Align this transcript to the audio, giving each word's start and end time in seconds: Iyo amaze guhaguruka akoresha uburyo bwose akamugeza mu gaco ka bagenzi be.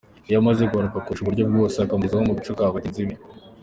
Iyo 0.27 0.37
amaze 0.41 0.61
guhaguruka 0.71 0.97
akoresha 0.99 1.23
uburyo 1.23 1.43
bwose 1.49 1.75
akamugeza 1.77 2.25
mu 2.27 2.33
gaco 2.37 2.51
ka 2.57 2.75
bagenzi 2.75 3.01
be. 3.07 3.15